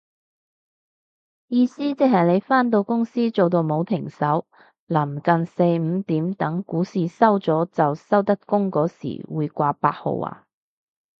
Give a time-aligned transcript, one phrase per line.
[1.47, 4.47] 意思即係你返到公司做到冇停手，
[4.87, 10.45] 臨近四五點等股市收咗就收得工嗰時會掛八號啊